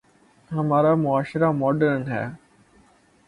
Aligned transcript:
ہمارا 0.51 0.93
معاشرہ 0.95 1.49
ماڈرن 1.51 2.01
ہے۔ 2.07 2.23